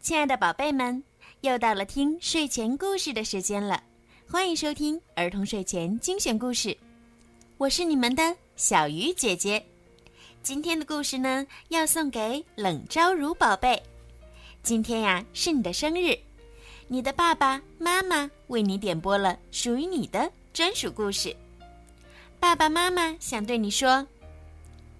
[0.00, 1.02] 亲爱的宝贝们，
[1.42, 3.82] 又到了听睡前故事的时间了，
[4.28, 6.76] 欢迎收听儿童睡前精选故事，
[7.58, 9.64] 我是你们的小鱼姐姐。
[10.42, 13.80] 今天的故事呢，要送给冷昭如宝贝。
[14.62, 16.18] 今天呀，是你的生日，
[16.88, 21.34] 你的爸爸妈妈为你点播了属于你的专属故事。
[22.40, 24.06] 爸爸妈妈想对你说，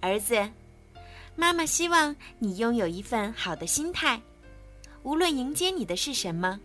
[0.01, 0.49] 儿子，
[1.35, 4.21] 妈妈希望你拥有一份好的心态。
[5.03, 6.61] 无论迎接你的是什么，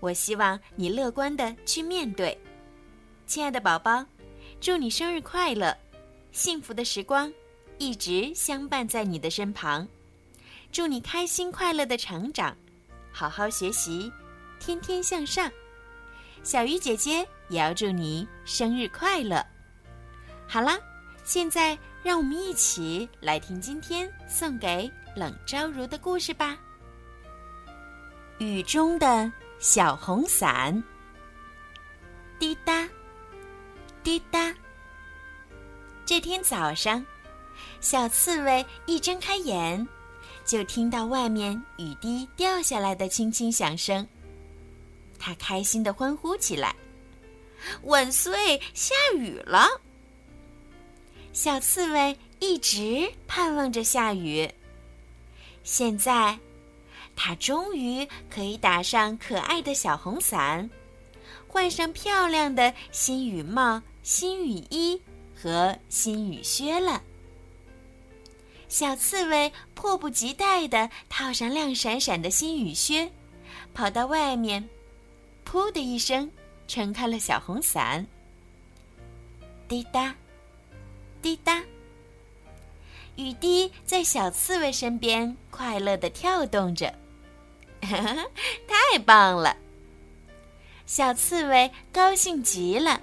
[0.00, 2.38] 我希望你乐观的去面对。
[3.26, 4.04] 亲爱的宝宝，
[4.60, 5.76] 祝你生日快乐，
[6.30, 7.32] 幸福的时光
[7.78, 9.86] 一直相伴在你的身旁。
[10.70, 12.56] 祝你开心快乐的成长，
[13.10, 14.12] 好好学习，
[14.58, 15.50] 天天向上。
[16.42, 19.44] 小鱼姐姐也要祝你生日快乐。
[20.46, 20.78] 好啦，
[21.24, 26.56] 现在让我们一起来听今天送给冷昭如的故事吧。
[28.42, 30.82] 雨中的小红伞，
[32.40, 32.88] 滴答，
[34.02, 34.52] 滴答。
[36.04, 37.06] 这天早上，
[37.80, 39.86] 小刺猬一睁开眼，
[40.44, 44.04] 就听到外面雨滴掉下来的轻轻响声。
[45.20, 46.74] 它开心的欢呼起来
[47.84, 48.60] ：“万岁！
[48.74, 49.68] 下雨了！”
[51.32, 54.50] 小刺猬一直盼望着下雨，
[55.62, 56.36] 现在。
[57.14, 60.68] 它终于可以打上可爱的小红伞，
[61.46, 65.00] 换上漂亮的新雨帽、新雨衣
[65.34, 67.02] 和新雨靴了。
[68.68, 73.10] 小刺猬迫不及待地套上亮闪闪的新雨靴，
[73.74, 74.66] 跑到外面，
[75.46, 76.30] 噗的一声
[76.66, 78.06] 撑开了小红伞。
[79.68, 80.14] 滴答，
[81.20, 81.62] 滴答。
[83.16, 86.92] 雨滴在小刺猬身边快乐地跳动着。
[88.68, 89.56] 太棒了！
[90.86, 93.00] 小刺猬高兴极了。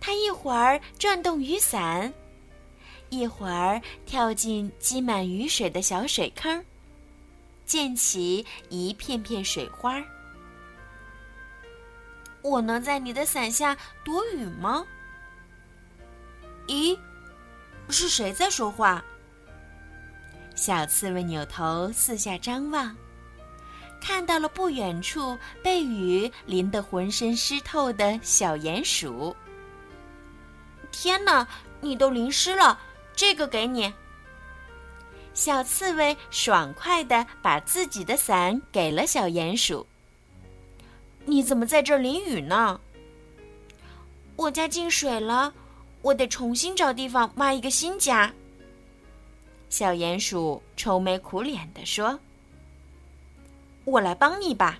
[0.00, 2.12] 它一会儿转动雨伞，
[3.10, 6.64] 一会儿跳进积满雨水的小水坑，
[7.66, 10.02] 溅起一片片水花。
[12.42, 14.84] 我能在你的伞下躲雨吗？
[16.66, 16.98] 咦，
[17.88, 19.04] 是谁在说话？
[20.56, 22.96] 小刺猬扭头四下张望。
[24.02, 29.34] 看到了不远处被雨淋得浑身湿透的小鼹鼠。
[30.90, 31.46] 天哪，
[31.80, 32.80] 你都淋湿了！
[33.14, 33.92] 这个给你。
[35.34, 39.86] 小刺猬爽快地把自己的伞给了小鼹鼠。
[41.24, 42.80] 你怎么在这淋雨呢？
[44.34, 45.54] 我家进水了，
[46.02, 48.34] 我得重新找地方挖一个新家。
[49.70, 52.18] 小鼹鼠愁眉苦脸地说。
[53.84, 54.78] 我来帮你吧。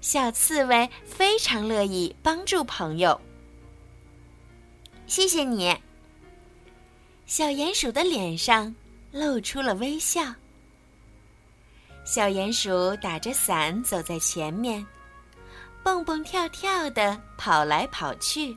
[0.00, 3.18] 小刺猬非常乐意帮助朋友。
[5.06, 5.74] 谢谢你。
[7.26, 8.74] 小鼹鼠的脸上
[9.10, 10.34] 露出了微笑。
[12.04, 14.86] 小鼹鼠打着伞走在前面，
[15.82, 18.54] 蹦蹦跳跳的跑来跑去。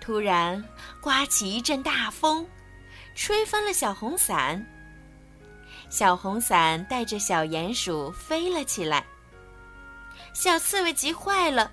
[0.00, 0.64] 突然，
[1.02, 2.46] 刮起一阵大风，
[3.14, 4.64] 吹翻了小红伞。
[5.90, 9.06] 小红伞带着小鼹鼠飞了起来。
[10.32, 11.70] 小刺猬急坏了，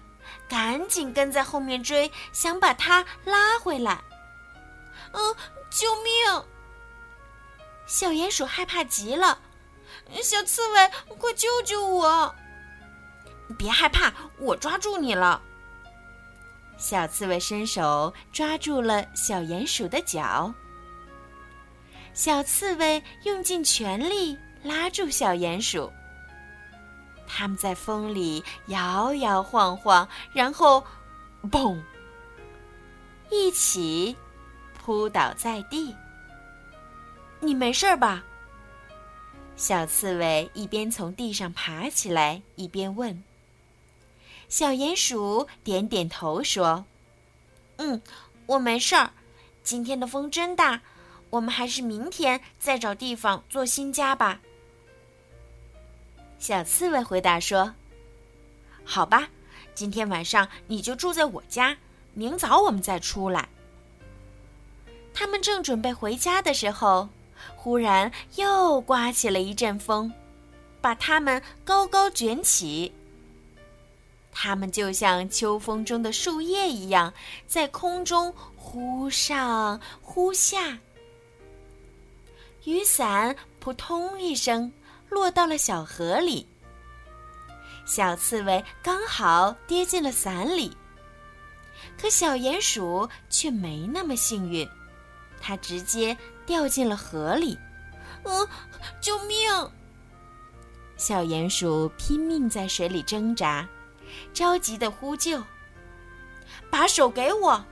[0.47, 4.01] 赶紧跟在后面追，想把它拉回来。
[5.11, 5.35] 嗯，
[5.69, 6.45] 救命！
[7.85, 9.37] 小鼹鼠害怕极了。
[10.21, 12.33] 小刺猬，快救救我！
[13.57, 15.41] 别害怕，我抓住你了。
[16.77, 20.53] 小刺猬伸手抓住了小鼹鼠的脚。
[22.15, 25.91] 小刺猬用尽全力拉住小鼹鼠，
[27.27, 30.81] 他们在风里摇摇晃晃，然后，
[31.51, 31.77] 嘣！
[33.29, 34.15] 一起
[34.79, 35.93] 扑倒在地。
[37.41, 38.23] 你没事吧？
[39.57, 43.21] 小刺猬一边从地上爬起来，一边问。
[44.47, 46.85] 小鼹鼠点点头说
[47.75, 48.01] ：“嗯，
[48.45, 49.11] 我没事儿。
[49.63, 50.79] 今天的风真大。”
[51.29, 54.39] 我们还是明天再找地方做新家吧。
[56.39, 57.73] 小刺猬回答说
[58.85, 59.27] ：“好吧，
[59.73, 61.75] 今天晚上你就住在我家，
[62.13, 63.47] 明早我们再出来。”
[65.13, 67.07] 他们正准备回家的时候，
[67.55, 70.11] 忽然又刮起了一阵风，
[70.81, 72.93] 把它们高高卷起。
[74.31, 77.13] 它们就像秋风中的树叶一样，
[77.47, 80.77] 在空中忽上忽下。
[82.65, 84.71] 雨伞扑通一声
[85.09, 86.47] 落到了小河里。
[87.85, 90.75] 小刺猬刚好跌进了伞里，
[91.95, 94.67] 可小鼹鼠却没那么幸运，
[95.39, 97.57] 它直接掉进了河里。
[98.23, 98.47] 嗯，
[98.99, 99.47] 救命！
[100.97, 103.67] 小鼹鼠拼命在水里挣扎，
[104.33, 105.39] 着急的呼救
[106.71, 107.63] ：“把手给我！”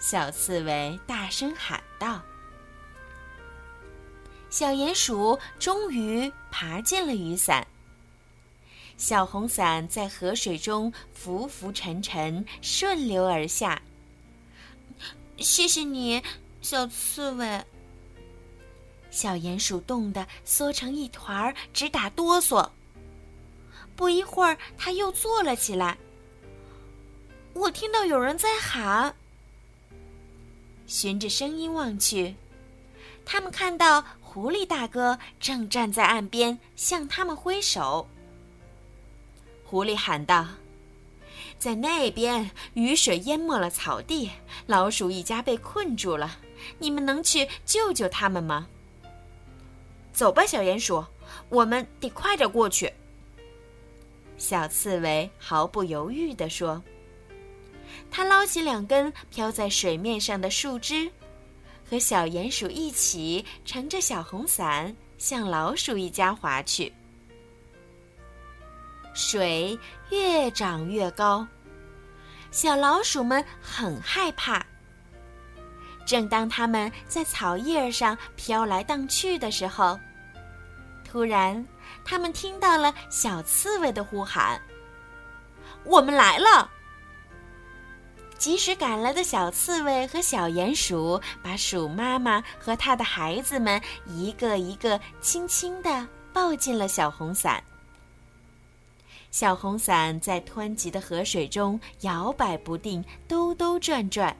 [0.00, 2.22] 小刺猬大声喊道。
[4.58, 7.66] 小鼹鼠终于爬进了雨伞。
[8.96, 13.82] 小红伞在河水中浮浮沉沉，顺流而下。
[15.36, 16.22] 谢谢你，
[16.62, 17.62] 小刺猬。
[19.10, 22.66] 小鼹鼠冻得缩成一团儿，直打哆嗦。
[23.94, 25.98] 不一会儿，它又坐了起来。
[27.52, 29.14] 我听到有人在喊。
[30.86, 32.34] 循着声音望去，
[33.26, 34.02] 他们看到
[34.36, 38.06] 狐狸大哥正站在岸边向他们挥手。
[39.64, 40.46] 狐狸喊道
[41.58, 44.30] ：“在那边，雨水淹没了草地，
[44.66, 46.36] 老鼠一家被困住了。
[46.78, 48.68] 你们能去救救他们吗
[50.12, 51.02] ？”“走吧，小鼹鼠，
[51.48, 52.92] 我们得快点过去。”
[54.36, 56.82] 小刺猬毫不犹豫地说。
[58.10, 61.10] 他捞起两根飘在水面上的树枝，
[61.88, 66.92] 和小鼹鼠一起乘着小红伞向老鼠一家划去。
[69.14, 69.78] 水
[70.10, 71.46] 越涨越高，
[72.50, 74.64] 小老鼠们很害怕。
[76.06, 79.98] 正当它们在草叶上飘来荡去的时候，
[81.02, 81.66] 突然，
[82.04, 84.60] 它们听到了小刺猬的呼喊
[85.82, 86.70] ：“我们来了！”
[88.38, 97.62] 及时赶来的小刺猬和小鼹鼠把鼠妈妈和它的孩子们一个一个轻轻地抱进了小红伞。
[99.30, 104.34] 小红伞在湍急的河水中摇摆不定，兜兜转转。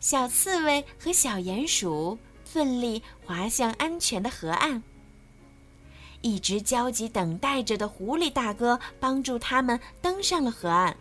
[0.00, 4.82] 小刺猬和小鼹鼠奋力滑向安全的河岸。
[6.20, 10.96] 一直焦急等待着的狐狸大哥帮助他们登上了河岸。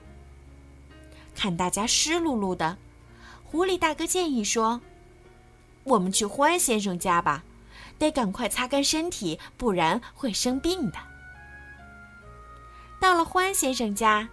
[1.44, 2.78] 看大家湿漉漉的，
[3.44, 4.80] 狐狸大哥建议说
[5.84, 7.44] ：“我们去欢先生家吧，
[8.00, 10.98] 得赶快擦干身体，不然会生病的。”
[12.98, 14.30] 到了欢先生家，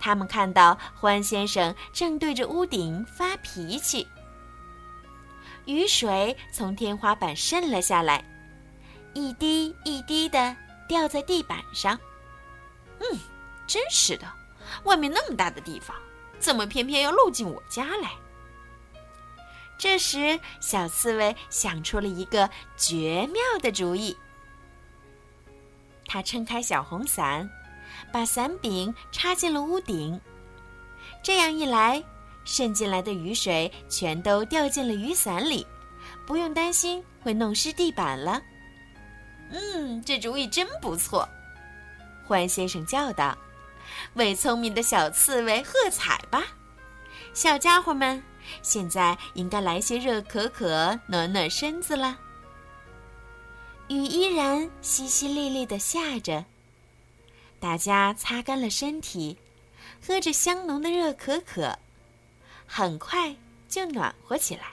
[0.00, 4.08] 他们看到欢先生正对着屋顶发脾气。
[5.66, 8.24] 雨水从天花板渗了下来，
[9.14, 10.56] 一滴一滴的
[10.88, 11.96] 掉在地板上。
[12.98, 13.16] 嗯，
[13.64, 14.26] 真是的，
[14.82, 15.96] 外面那么大的地方。
[16.42, 18.10] 怎么偏偏要漏进我家来？
[19.78, 24.16] 这时，小刺猬想出了一个绝妙的主意。
[26.04, 27.48] 他撑开小红伞，
[28.12, 30.20] 把伞柄插进了屋顶。
[31.22, 32.02] 这样一来，
[32.44, 35.64] 渗进来的雨水全都掉进了雨伞里，
[36.26, 38.42] 不用担心会弄湿地板了。
[39.50, 41.28] 嗯，这主意真不错，
[42.26, 43.36] 欢先生叫道。
[44.14, 46.44] 为聪明的小刺猬喝彩吧，
[47.34, 48.22] 小家伙们！
[48.60, 52.18] 现在应该来些热可可暖暖身子了。
[53.88, 56.44] 雨依然淅淅沥沥的下着，
[57.60, 59.38] 大家擦干了身体，
[60.04, 61.78] 喝着香浓的热可可，
[62.66, 63.34] 很快
[63.68, 64.72] 就暖和起来。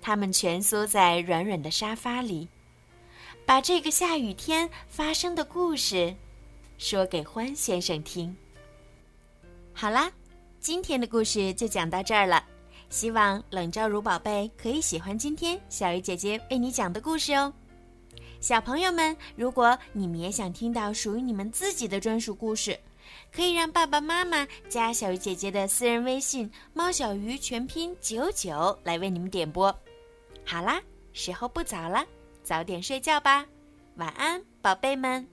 [0.00, 2.48] 他们蜷缩在软软的沙发里，
[3.44, 6.16] 把这个下雨天发生的故事。
[6.80, 8.34] 说给欢先生听。
[9.74, 10.10] 好啦，
[10.60, 12.42] 今天的故事就讲到这儿了。
[12.88, 17.52] 希望冷昭如宝贝可以喜欢今天小鱼姐姐为你讲的故事哦。
[18.40, 22.80] 小朋友们，如果你们也想听到属于你们自己的专属故事，
[23.30, 29.66] 可以让爸爸妈妈加小鱼姐姐的私人微信“猫小鱼”全拼九九来为你们点播。
[30.46, 30.80] 好啦，
[31.12, 32.02] 时候不早了，
[32.42, 33.44] 早点睡觉吧，
[33.96, 35.28] 晚安，宝贝们。